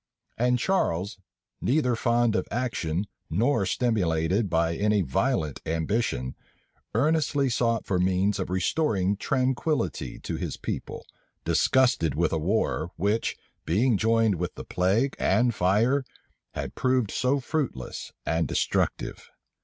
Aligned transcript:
And 0.35 0.57
Charles, 0.57 1.19
neither 1.61 1.95
fond 1.95 2.35
of 2.35 2.47
action, 2.49 3.05
nor 3.29 3.67
stimulated 3.67 4.49
by 4.49 4.75
any 4.75 5.03
violent 5.03 5.61
ambition, 5.63 6.33
earnestly 6.95 7.49
sought 7.51 7.85
for 7.85 7.99
means 7.99 8.39
of 8.39 8.49
restoring 8.49 9.15
tranquillity 9.15 10.17
to 10.21 10.37
his 10.37 10.57
people, 10.57 11.05
disgusted 11.45 12.15
with 12.15 12.31
a 12.33 12.39
war, 12.39 12.89
which, 12.95 13.37
being 13.63 13.95
joined 13.95 14.37
with 14.39 14.55
the 14.55 14.65
plague 14.65 15.15
and 15.19 15.53
fire, 15.53 16.03
had 16.55 16.73
proved 16.73 17.11
so 17.11 17.39
fruitless 17.39 18.11
and 18.25 18.47
destructive. 18.47 19.29